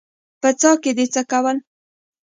[0.41, 1.57] _په څاه کې دې څه کول؟